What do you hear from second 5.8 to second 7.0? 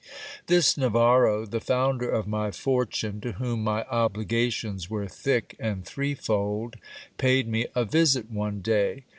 threefold,